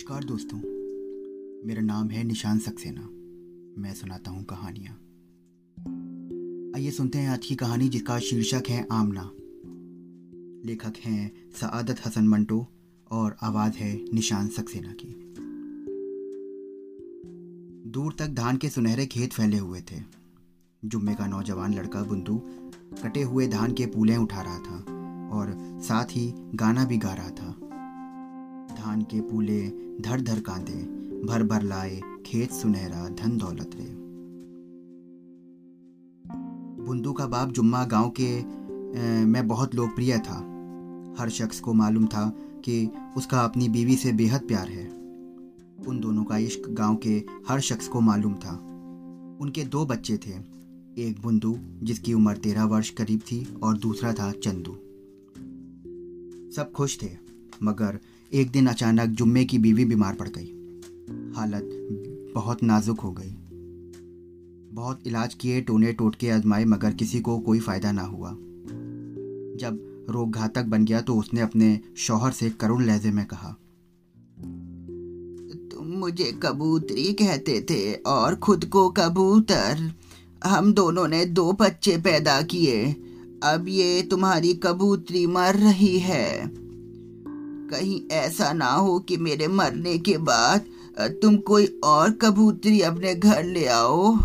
[0.00, 0.58] नमस्कार दोस्तों।
[1.68, 3.00] मेरा नाम है निशान सक्सेना।
[3.82, 4.94] मैं सुनाता हूँ कहानियाँ।
[6.76, 9.30] आइए सुनते हैं आज की कहानी जिसका शीर्षक है आमना।
[10.68, 12.66] लेखक हैं सआदत हसन मंटो
[13.10, 15.34] और आवाज़ है निशान सक्सेना की।
[17.90, 20.02] दूर तक धान के सुनहरे खेत फैले हुए थे।
[20.84, 22.42] जुम्मे का नौजवान लड़का बुंदू
[23.02, 24.78] कटे हुए धान के पूले उठा रहा था
[25.30, 27.69] और साथ ही गाना भी गा रहा था।
[28.80, 29.60] धान के पूले
[30.00, 30.82] धर धर कांदे,
[31.26, 33.88] भर भर लाए खेत सुनहरा धन दौलत रे।
[36.84, 38.30] बुंदू का बाप जुम्मा गाँव के
[39.24, 40.38] में बहुत लोकप्रिय था।
[41.18, 42.28] हर शख्स को मालूम था
[42.64, 44.86] कि उसका अपनी बीवी से बेहद प्यार है।
[45.88, 48.52] उन दोनों का इश्क गाँव के हर शख्स को मालूम था।
[49.40, 50.32] उनके दो बच्चे थे,
[50.98, 54.72] एक बुंदू, जिसकी उम्र तेरह वर्ष करीब थी, और दूसरा था चंदू।
[56.56, 57.10] सब खुश थे,
[57.62, 57.98] मगर
[58.32, 60.46] एक दिन अचानक जुम्मे की बीवी बीमार पड़ गई।
[61.36, 61.70] हालत
[62.34, 63.30] बहुत नाजुक हो गई।
[64.74, 68.30] बहुत इलाज किए टोने टोटके आजमाए, मगर किसी को कोई फ़ायदा ना हुआ।
[69.60, 73.56] जब रोग घातक बन गया तो उसने अपने शौहर से करुण लहजे में कहा,
[75.70, 79.90] तुम मुझे कबूतरी कहते थे और खुद को कबूतर।
[80.44, 82.84] हम दोनों ने दो बच्चे पैदा किए।
[83.44, 86.59] अब ये तुम्हारी कबूतरी मर रही है।
[87.70, 90.66] कहीं ऐसा ना हो कि मेरे मरने के बाद
[91.22, 94.16] तुम कोई और कबूतरी अपने घर ले आओ।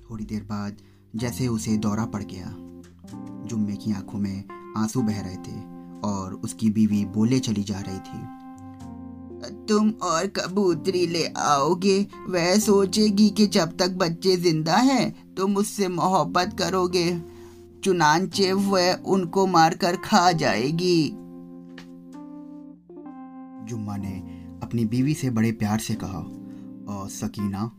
[0.00, 0.76] थोड़ी देर बाद
[1.14, 2.54] जैसे उसे दौरा पड़ गया
[3.48, 4.44] जुम्मे की आँखों में
[4.76, 5.60] आँसू बह रहे थे
[6.00, 8.20] और उसकी बीवी बोले चली जा रही थी।
[9.68, 12.00] तुम और कबूतरी ले आओगे?
[12.28, 17.10] वह सोचेगी कि जब तक बच्चे ज़िंदा हैं तुम उससे मोहब्बत करोगे।
[17.84, 21.12] चुनाचे वह उनको मारकर खा जाएगी।
[23.68, 24.16] जुम्मा ने
[24.62, 26.18] अपनी बीवी से बड़े प्यार से कहा
[26.88, 27.70] और सकीना,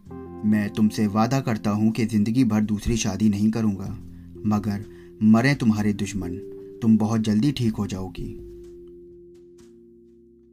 [0.45, 3.89] मैं तुमसे वादा करता हूँ कि ज़िंदगी भर दूसरी शादी नहीं करूँगा,
[4.45, 4.85] मगर
[5.23, 6.35] मरे तुम्हारे दुश्मन,
[6.81, 8.33] तुम बहुत जल्दी ठीक हो जाओगी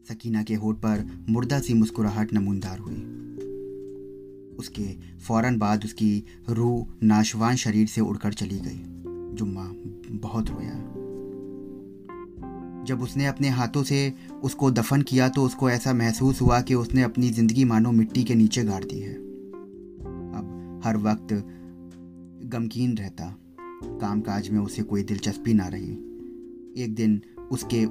[0.08, 2.94] सकीना के होठ पर मुर्दा सी मुस्कुराहट नमूनदार हुई।
[4.58, 4.86] उसके
[5.18, 8.82] फ़ौरन बाद उसकी रूह नाशवान शरीर से उड़कर चली गई।
[9.36, 9.70] जुम्मा
[10.20, 10.99] बहुत रोया।
[12.84, 17.02] जब उसने अपने हाथों से उसको दफन किया तो उसको ऐसा महसूस हुआ कि उसने
[17.02, 21.32] अपनी ज़िंदगी मानो मिट्टी के नीचे गाड़ दी है। अब हर वक्त
[22.46, 23.24] गमकीन रहता।
[23.82, 25.92] कामकाज में उसे कोई दिलचस्पी ना रही।
[26.84, 27.20] एक दिन
[27.50, 27.82] उसके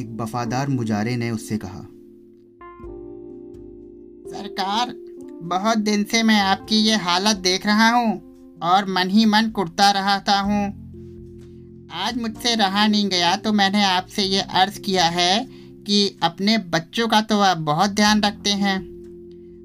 [0.00, 1.80] एक वफादार मुजारे ने उससे कहा,
[4.30, 4.92] सरकार,
[5.42, 8.12] बहुत दिन से मैं आपकी ये हालत देख रहा हूँ
[8.62, 10.79] और मन ही मन कुटता रहता हूँ।
[11.92, 15.48] आज मुझसे रहा नहीं गया तो मैंने आपसे ये अर्ज़ किया है
[15.86, 18.82] कि अपने बच्चों का तो आप बहुत ध्यान रखते हैं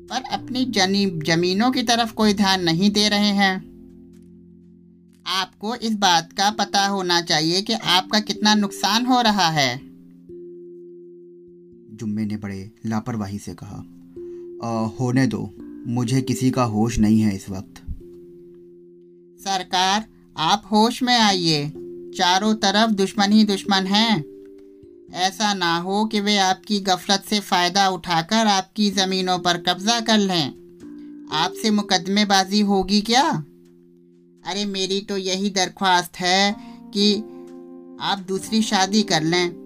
[0.10, 3.56] पर अपनी जनी जमीनों की तरफ़ कोई ध्यान नहीं दे रहे हैं।
[5.28, 9.78] आपको इस बात का पता होना चाहिए कि आपका कितना नुकसान हो रहा है।
[11.96, 13.84] जुम्मे ने बड़े लापरवाही से कहा
[14.64, 15.54] आ, होने दो
[15.88, 17.82] मुझे किसी का होश नहीं है इस वक्त।
[19.44, 20.06] सरकार
[20.38, 21.85] आप होश में आइए।
[22.18, 24.24] चारों तरफ़ दुश्मन ही दुश्मन हैं।
[25.14, 30.18] ऐसा ना हो कि वे आपकी गफलत से फ़ायदा उठाकर आपकी ज़मीनों पर कब्ज़ा कर
[30.18, 30.48] लें।
[31.32, 33.30] आपसे मुकदमेबाजी होगी क्या?
[34.46, 36.56] अरे मेरी तो यही दरख्वास्त है
[36.94, 37.16] कि
[38.02, 39.66] आप दूसरी शादी कर लें।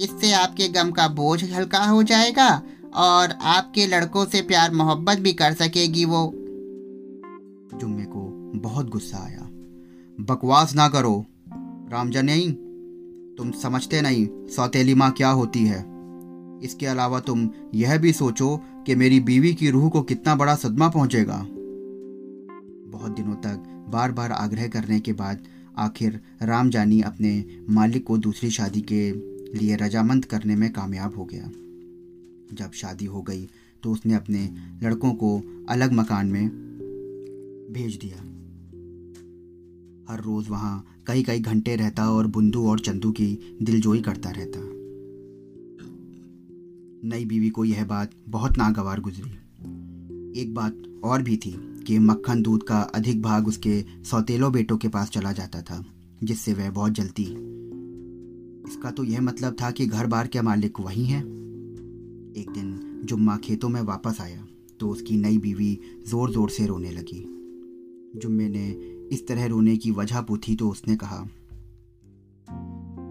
[0.00, 2.62] इससे आपके गम का बोझ हल्का हो जाएगा
[2.94, 6.32] और आपके लड़कों से प्यार मोहब्बत भी कर सकेगी वो।
[7.80, 8.28] जुम्मे को
[8.60, 9.48] बहुत गुस्सा आया।
[10.20, 11.26] बकवास ना करो।
[11.92, 12.50] रामजनई
[13.38, 15.78] तुम समझते नहीं सौतेली माँ क्या होती है।
[16.64, 20.88] इसके अलावा तुम यह भी सोचो कि मेरी बीवी की रूह को कितना बड़ा सदमा
[20.88, 21.36] पहुंचेगा।
[22.90, 25.42] बहुत दिनों तक बार बार आग्रह करने के बाद
[25.78, 29.12] आखिर राम जानी अपने मालिक को दूसरी शादी के
[29.58, 31.50] लिए रजामंद करने में कामयाब हो गया।
[32.54, 33.48] जब शादी हो गई
[33.82, 34.50] तो उसने अपने
[34.82, 36.48] लड़कों को अलग मकान में
[37.72, 38.31] भेज दिया।
[40.12, 43.26] हर रोज़ वहाँ कई कई घंटे रहता और बुंदू और चंदू की
[43.62, 44.60] दिलजोई करता रहता।
[47.08, 49.30] नई बीवी को यह बात बहुत नागवार गुजरी।
[50.40, 51.54] एक बात और भी थी
[51.86, 55.84] कि मक्खन दूध का अधिक भाग उसके सौतेलो बेटों के पास चला जाता था,
[56.24, 57.24] जिससे वह बहुत जलती।
[58.68, 61.24] इसका तो यह मतलब था कि घर बार के मालिक वही हैं।
[62.36, 64.46] एक दिन जुम्मा खेतों में वापस आया
[64.80, 65.78] तो उसकी नई बीवी
[66.08, 67.28] ज़ोर ज़ोर से रोने लगी।
[68.16, 71.24] जुम्मे ने इस तरह रोने की वजह पूछी तो उसने कहा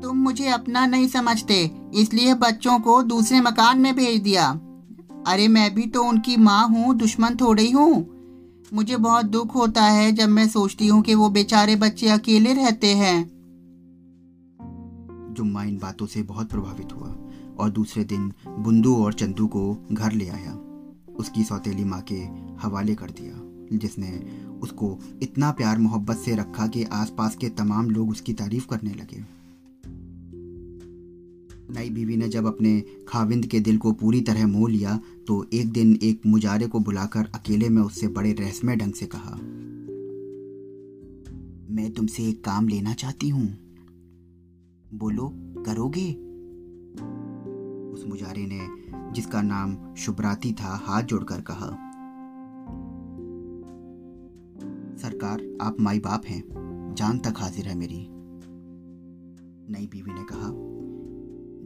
[0.01, 1.59] तुम मुझे अपना नहीं समझते
[1.95, 4.47] इसलिए बच्चों को दूसरे मकान में भेज दिया।
[5.27, 7.91] अरे मैं भी तो उनकी माँ हूँ दुश्मन थोड़ी हूँ
[8.73, 12.93] मुझे बहुत दुख होता है जब मैं सोचती हूँ कि वो बेचारे बच्चे अकेले रहते
[12.95, 13.23] हैं।
[15.33, 17.09] जुम्मा इन बातों से बहुत प्रभावित हुआ
[17.59, 20.53] और दूसरे दिन बुंदू और चंदू को घर ले आया।
[21.19, 22.19] उसकी सौतेली माँ के
[22.61, 24.07] हवाले कर दिया जिसने
[24.61, 29.23] उसको इतना प्यार मोहब्बत से रखा कि आसपास के तमाम लोग उसकी तारीफ़ करने लगे।
[31.73, 35.71] नई बीवी ने जब अपने खाविंद के दिल को पूरी तरह मोह लिया तो एक
[35.71, 39.35] दिन एक मुजारे को बुलाकर अकेले में उससे बड़े रहस्यमय ढंग से कहा,
[41.75, 43.45] मैं तुमसे एक काम लेना चाहती हूँ।
[44.93, 45.31] बोलो,
[45.65, 46.11] करोगे?
[47.93, 48.67] उस मुजारे ने,
[49.13, 51.90] जिसका नाम शुभराती था, हाथ जोड़कर कहा
[55.01, 56.43] सरकार, आप माई बाप हैं।
[56.97, 58.07] जान तक हाजिर है मेरी।
[59.73, 60.49] नई बीवी ने कहा,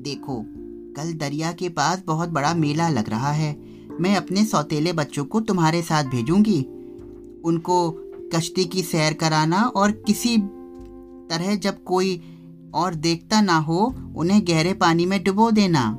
[0.04, 0.46] देखो,
[0.94, 3.62] कल दरिया के पास बहुत बड़ा मेला लग रहा है।
[4.02, 6.62] मैं अपने सौतेले बच्चों को तुम्हारे साथ भेजूँगी।
[7.44, 7.92] उनको
[8.36, 10.38] कश्ती की सैर कराना और किसी
[11.30, 12.22] तरह जब कोई
[12.74, 15.92] और देखता ना हो, उन्हें गहरे पानी में डुबो देना।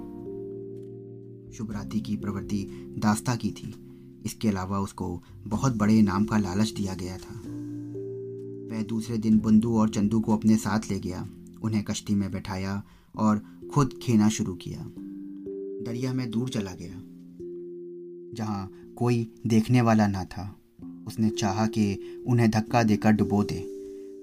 [1.52, 3.85] शुभराती की प्रवृत्ति दास्ता की थी।
[4.26, 7.34] इसके अलावा उसको बहुत बड़े इनाम का लालच दिया गया था।
[8.70, 11.26] वह दूसरे दिन बंदू और चंदू को अपने साथ ले गया,
[11.62, 12.82] उन्हें कश्ती में बैठाया
[13.14, 13.42] और
[13.72, 14.84] खुद खेना शुरू किया।
[15.86, 17.02] दरिया में दूर चला गया,
[18.34, 20.54] जहाँ कोई देखने वाला ना था।
[21.06, 23.58] उसने चाहा कि उन्हें धक्का देकर डुबो दे,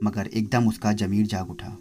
[0.03, 1.77] मगर एकदम उसका जमीर जाग उठा।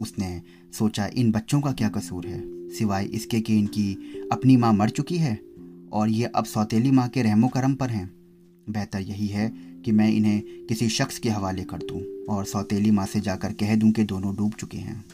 [0.00, 2.42] उसने सोचा, इन बच्चों का क्या कसूर है?
[2.70, 3.92] सिवाय इसके कि इनकी
[4.32, 5.34] अपनी माँ मर चुकी है?
[5.94, 8.06] और ये अब सौतेली माँ के रहमो करम पर हैं।
[8.70, 9.48] बेहतर यही है
[9.84, 13.74] कि मैं इन्हें किसी शख्स के हवाले कर दूँ और सौतेली माँ से जाकर कह
[13.76, 15.04] दूँ कि दोनों डूब चुके हैं।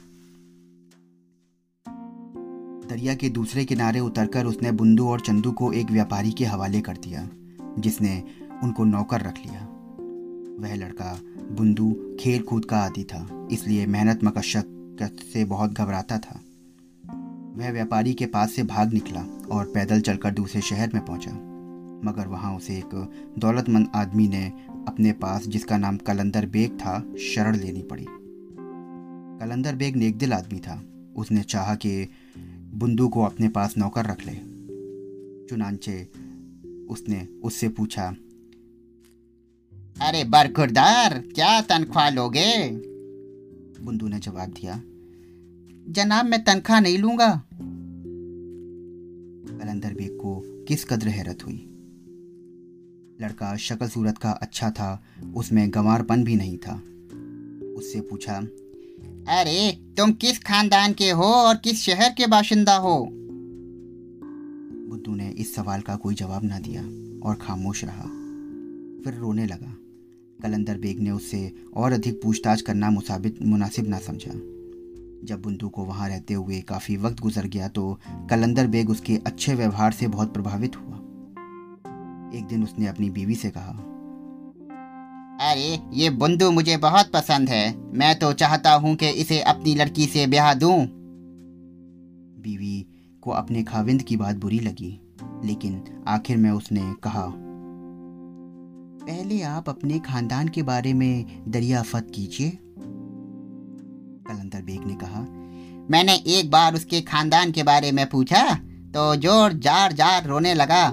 [2.89, 6.97] दरिया के दूसरे किनारे उतरकर उसने बुंदू और चंदू को एक व्यापारी के हवाले कर
[6.97, 7.29] दिया,
[7.79, 8.23] जिसने
[8.63, 9.61] उनको नौकर रख लिया।
[10.61, 11.19] वह लड़का
[11.51, 11.91] बुंदू
[12.21, 16.41] खेल कूद का आदि था, इसलिए मेहनत मकशक से बहुत घबराता था।
[17.57, 19.21] वह व्यापारी के पास से भाग निकला
[19.51, 21.33] और पैदल चलकर दूसरे शहर में पहुँचा।
[22.05, 24.45] मगर वहाँ उसे एक दौलतमंद आदमी ने
[24.89, 28.07] अपने पास, जिसका नाम कलंदर बेग था, शरण लेनी पड़ी।
[29.41, 30.83] कलंदर बेग नेकदिल आदमी था।
[31.17, 32.09] उसने चाहा कि
[32.75, 34.33] बुंदू को अपने पास नौकर रख ले।
[35.49, 36.09] चुनाचे
[36.91, 38.15] उसने उससे पूछा,
[40.03, 42.71] अरे बरखुरदार क्या तनख्वाह लोगे?
[43.81, 44.81] बुंदू ने जवाब दिया
[45.91, 47.43] जनाब, मैं तनख्वाह नहीं लूँगा।
[49.63, 51.67] कलंदर बेग को किस कदर हैरत हुई?
[53.21, 55.05] लड़का शक्ल सूरत का अच्छा था,
[55.35, 56.75] उसमें गंवारपन भी नहीं था।
[57.77, 58.37] उससे पूछा,
[59.29, 63.11] अरे, तुम किस खानदान के हो और किस शहर के बाशिंदा हो?
[64.89, 66.83] बुद्धू ने इस सवाल का कोई जवाब ना दिया
[67.29, 68.03] और खामोश रहा।
[69.05, 69.77] फिर रोने लगा।
[70.43, 74.60] कलंदर बेग ने उससे और अधिक पूछताछ करना मुसाबित, मुनासिब ना समझा।
[75.25, 77.99] जब बुंदू को वहाँ रहते हुए काफ़ी वक्त गुजर गया तो
[78.31, 80.97] कलंदर बेग उसके अच्छे व्यवहार से बहुत प्रभावित हुआ।
[82.39, 83.73] एक दिन उसने अपनी बीवी से कहा
[85.43, 90.07] अरे ये बुंदू मुझे बहुत पसंद है। मैं तो चाहता हूँ कि इसे अपनी लड़की
[90.07, 90.77] से ब्याह दूँ।
[92.43, 92.87] बीवी
[93.23, 95.01] को अपने खाविंद की बात बुरी लगी
[95.45, 97.27] लेकिन आखिर में उसने कहा
[99.03, 102.59] पहले आप अपने खानदान के बारे में दरियाफत कीजिए।
[104.31, 105.21] कलंदर बेग ने कहा,
[105.91, 108.43] मैंने एक बार उसके खानदान के बारे में पूछा
[108.95, 110.89] तो ज़ोर जार जार रोने लगा।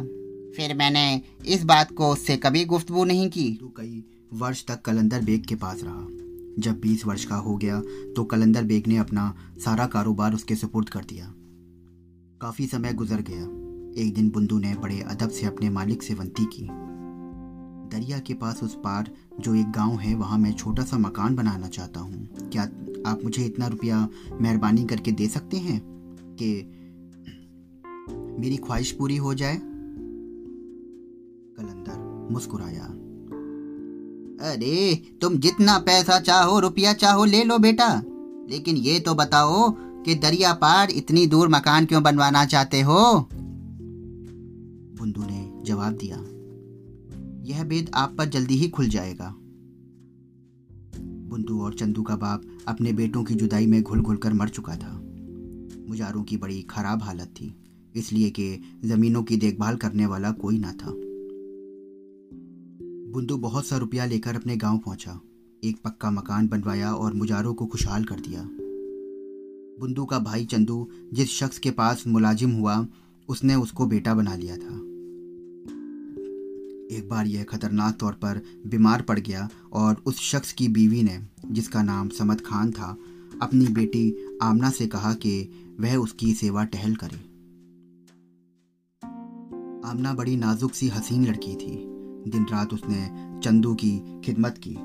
[0.56, 4.04] फिर मैंने इस बात को उससे कभी गुफ्तगू नहीं की। तो कई
[4.34, 6.08] वर्ष तक कलंदर बेग के पास रहा।
[6.60, 7.80] जब बीस वर्ष का हो गया
[8.16, 9.34] तो कलंदर बेग ने अपना
[9.66, 11.26] सारा कारोबार उसके सुपुर्द कर दिया।
[12.42, 13.44] काफ़ी समय गुजर गया।
[14.02, 16.68] एक दिन बुंदू ने बड़े अदब से अपने मालिक से विनती की।
[17.92, 21.68] दरिया के पास उस पार जो एक गाँव है, वहाँ मैं छोटा सा मकान बनाना
[21.68, 22.64] चाहता हूँ। क्या
[23.08, 24.10] आप मुझे इतना रुपया
[24.42, 25.82] मेहरबानी करके दे सकते हैं
[26.42, 26.74] कि
[28.40, 29.56] मेरी ख्वाहिश पूरी हो जाए?
[31.58, 32.84] कलंदर मुस्कुराया।
[34.52, 38.04] अरे, तुम जितना पैसा चाहो, रुपया चाहो, ले लो बेटा।
[38.50, 43.30] लेकिन ये तो बताओ कि दरिया पार इतनी दूर मकान क्यों बनवाना चाहते हो?
[44.98, 46.37] बुंदू ने जवाब दिया।
[47.48, 49.34] यह भेद आप पर जल्दी ही खुल जाएगा।
[51.30, 54.76] बुंदू और चंदू का बाप अपने बेटों की जुदाई में घुल घुल कर मर चुका
[54.76, 54.94] था।
[55.90, 57.54] मुजारों की बड़ी खराब हालत थी,
[57.96, 60.94] इसलिए कि ज़मीनों की देखभाल करने वाला कोई ना था।
[63.14, 65.20] बुंदू बहुत सा रुपया लेकर अपने गाँव पहुँचा,
[65.64, 68.42] एक पक्का मकान बनवाया और मुजारों को खुशहाल कर दिया।
[69.80, 72.88] बुंदू का भाई चंदू जिस शख्स के पास मुलाजिम हुआ,
[73.30, 74.97] उसने उसको बेटा बना लिया था।
[76.92, 81.20] एक बार यह खतरनाक तौर पर बीमार पड़ गया और उस शख्स की बीवी ने,
[81.52, 82.98] जिसका नाम समद खान था,
[83.42, 87.18] अपनी बेटी आमना से कहा कि वह उसकी सेवा टहल करे।
[89.90, 91.86] आमना बड़ी नाजुक सी हसीन लड़की थी।
[92.32, 94.76] दिन रात उसने चंदू की खिदमत की।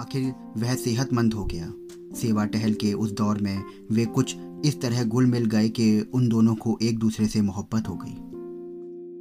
[0.00, 1.72] आखिर वह सेहतमंद हो गया।
[2.16, 3.62] सेवा टहल के उस दौर में
[3.92, 7.88] वे कुछ इस तरह गुल मिल गए कि उन दोनों को एक दूसरे से मोहब्बत
[7.88, 8.25] हो गई।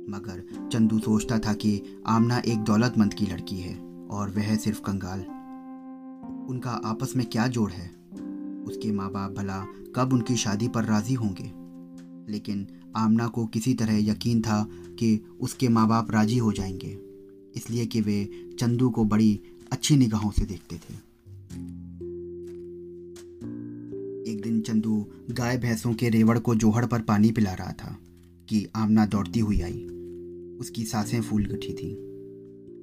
[0.09, 3.75] मगर चंदू सोचता था कि आमना एक दौलतमंद की लड़की है
[4.11, 5.19] और वह सिर्फ़ कंगाल।
[6.49, 7.87] उनका आपस में क्या जोड़ है?
[8.63, 11.51] उसके माँ बाप भला कब उनकी शादी पर राज़ी होंगे?
[12.31, 16.99] लेकिन आमना को किसी तरह यकीन था कि उसके माँ बाप राज़ी हो जाएँगे,
[17.55, 20.93] इसलिए कि वे चंदू को बड़ी अच्छी निगाहों से देखते थे।
[24.31, 27.97] एक दिन चंदू गाय भैंसों के रेवड़ को जोहड़ पर पानी पिला रहा था
[28.49, 29.87] कि आमना दौड़ती हुई आई।
[30.59, 31.95] उसकी साँसें फूल उठी थी।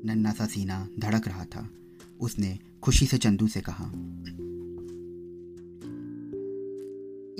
[0.05, 1.69] नन्ना सा सीना धड़क रहा था।
[2.21, 3.85] उसने खुशी से चंदू से कहा,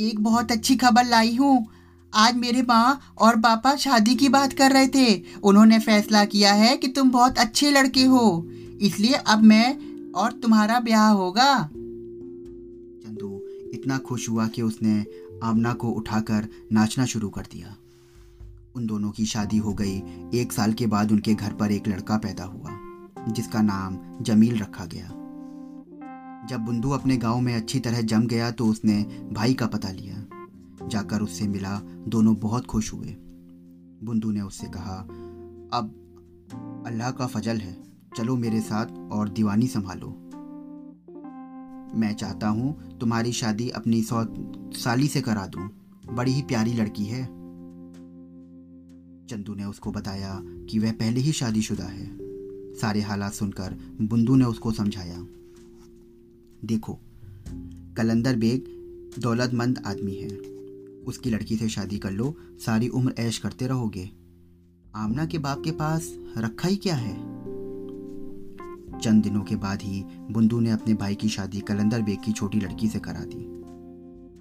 [0.09, 1.67] एक बहुत अच्छी खबर लाई हूँ।
[2.15, 6.77] आज मेरे माँ और पापा शादी की बात कर रहे थे। उन्होंने फैसला किया है
[6.77, 8.49] कि तुम बहुत अच्छे लड़के हो।
[8.81, 9.79] इसलिए अब मैं
[10.13, 11.63] और तुम्हारा ब्याह होगा।
[13.05, 13.43] चंदू
[13.75, 15.05] इतना खुश हुआ कि उसने
[15.43, 17.77] आमना को उठाकर नाचना शुरू कर दिया।
[18.77, 19.97] उन दोनों की शादी हो गई।
[20.35, 22.71] एक साल के बाद उनके घर पर एक लड़का पैदा हुआ,
[23.29, 25.09] जिसका नाम जमील रखा गया।
[26.49, 29.03] जब बुंदू अपने गाँव में अच्छी तरह जम गया तो उसने
[29.33, 33.17] भाई का पता लिया। जाकर उससे मिला, दोनों बहुत खुश हुए।
[34.05, 34.97] बुंदू ने उससे कहा,
[35.73, 37.77] अब अल्लाह का फजल है,
[38.17, 40.09] चलो मेरे साथ और दीवानी संभालो।
[41.99, 44.25] मैं चाहता हूँ तुम्हारी शादी अपनी सौ
[44.75, 45.69] साली से करा दूँ।
[46.13, 47.42] बड़ी ही प्यारी लड़की है।
[49.33, 52.17] चंदू ने उसको बताया कि वह पहले ही शादीशुदा है।
[52.75, 55.27] सारे हालात सुनकर बुंदू ने उसको समझाया।
[56.65, 56.99] देखो,
[57.97, 58.65] कलंदर बेग
[59.19, 60.29] दौलतमंद आदमी है।
[61.07, 62.37] उसकी लड़की से शादी कर लो,
[62.67, 64.11] सारी उम्र ऐश करते रहोगे।
[64.95, 67.17] आमना के बाप के पास रखा ही क्या है?
[69.01, 72.61] चंद दिनों के बाद ही बुंदू ने अपने भाई की शादी कलंदर बेग की छोटी
[72.61, 73.63] लड़की से करा दी।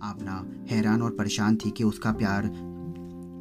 [0.01, 2.47] आमना हैरान और परेशान थी कि उसका प्यार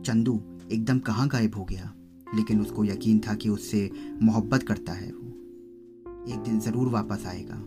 [0.07, 0.43] चंदू
[0.73, 1.95] एकदम कहाँ गायब हो गया।
[2.35, 3.91] लेकिन उसको यकीन था कि उससे
[4.23, 5.29] मोहब्बत करता है वो।
[6.33, 7.63] एक दिन ज़रूर वापस आएगा।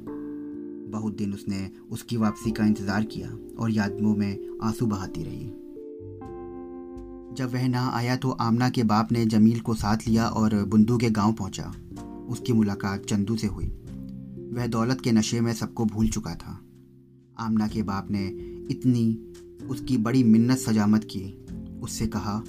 [0.92, 3.30] बहुत दिन उसने उसकी वापसी का इंतज़ार किया
[3.60, 5.46] और यादों में आँसू बहाती रही।
[7.38, 10.98] जब वह ना आया तो आमना के बाप ने जमील को साथ लिया और बुंदू
[10.98, 11.74] के गाँव पहुँचा।
[12.30, 13.66] उसकी मुलाकात चंदू से हुई।
[14.54, 16.60] वह दौलत के नशे में सबको भूल चुका था।
[17.40, 18.28] आमना के बाप ने
[18.72, 19.32] इतनी
[19.70, 21.46] उसकी बड़ी मिन्नत सजामत की।
[21.82, 22.44] उससे कहा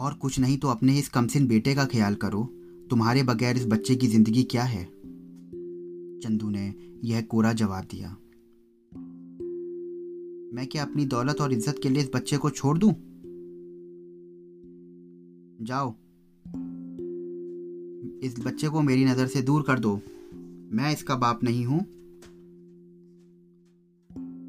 [0.00, 2.42] और कुछ नहीं तो अपने इस कमसिन बेटे का ख्याल करो।
[2.90, 4.84] तुम्हारे बगैर इस बच्चे की ज़िंदगी क्या है?
[6.20, 8.08] चंदू ने यह कोरा जवाब दिया।
[10.54, 12.92] मैं क्या अपनी दौलत और इज़्ज़त के लिए इस बच्चे को छोड़ दूँ?
[15.62, 15.94] जाओ।
[18.22, 19.94] इस बच्चे को मेरी नज़र से दूर कर दो।
[20.72, 21.80] मैं इसका बाप नहीं हूँ।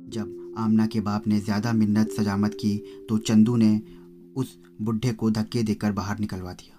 [0.10, 2.77] जब आमना के बाप ने ज़्यादा मिन्नत सजामत की
[3.10, 3.81] तो चंदू ने
[4.35, 6.77] उस बुढ़े को धक्के देकर बाहर निकलवा दिया।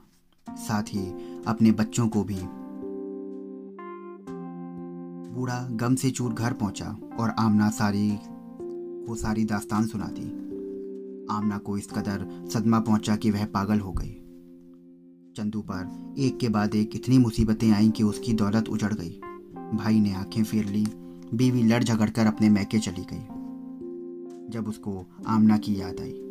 [0.56, 1.06] साथ ही
[1.46, 2.38] अपने बच्चों को भी।
[5.34, 8.18] बूढ़ा गम से चूर घर पहुँचा और आमना सारी
[9.06, 10.26] को सारी दास्तान सुना दी।
[11.34, 14.18] आमना को इस कदर सदमा पहुँचा कि वह पागल हो गई।
[15.36, 19.20] चंदू पर एक के बाद एक इतनी मुसीबतें आईं कि उसकी दौलत उजड़ गई।
[19.74, 20.86] भाई ने आँखें फेर ली,
[21.34, 23.26] बीवी लड़ झगड़ कर अपने मैके चली गई।
[24.50, 26.28] जब उसको आमना की याद आई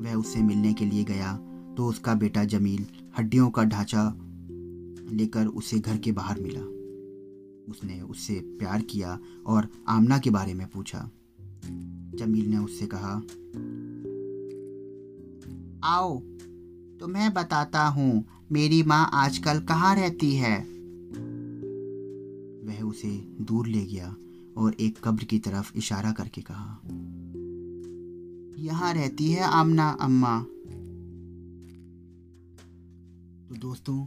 [0.00, 1.36] वह उससे मिलने के लिए गया
[1.76, 2.86] तो उसका बेटा जमील
[3.18, 4.02] हड्डियों का ढांचा
[5.12, 6.60] लेकर उसे घर के बाहर मिला।
[7.70, 11.10] उसने उससे प्यार किया और आमना के बारे में पूछा।
[12.14, 13.14] जमील ने उससे कहा,
[15.84, 16.18] आओ
[17.00, 20.58] तुम्हें बताता हूँ, मेरी माँ आजकल कहाँ रहती है?
[22.66, 23.08] वह उसे
[23.40, 24.16] दूर ले गया
[24.56, 26.80] और एक कब्र की तरफ़ इशारा करके कहा
[28.58, 30.38] यहाँ रहती है आमना अम्मा।
[33.48, 34.06] तो दोस्तों,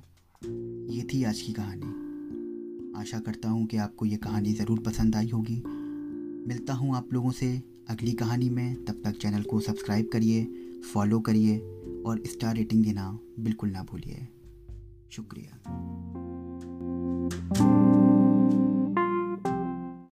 [0.94, 5.30] ये थी आज की कहानी। आशा करता हूँ कि आपको ये कहानी ज़रूर पसंद आई
[5.30, 5.64] होगी।
[6.48, 10.44] मिलता हूँ आप लोगों से अगली कहानी में। तब तक चैनल को सब्सक्राइब करिए,
[10.94, 11.58] फॉलो करिए
[12.06, 14.28] और स्टार रेटिंग देना बिल्कुल ना भूलिए।
[15.12, 15.60] शुक्रिया।